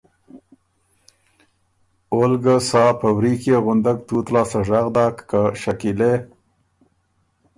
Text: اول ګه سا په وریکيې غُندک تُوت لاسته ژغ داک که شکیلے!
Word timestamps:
اول 2.13 2.33
ګه 2.43 2.55
سا 2.69 2.83
په 2.99 3.07
وریکيې 3.17 3.57
غُندک 3.65 3.97
تُوت 4.07 4.27
لاسته 4.33 4.59
ژغ 4.67 4.85
داک 4.95 5.15
که 5.29 5.41
شکیلے! 5.61 6.13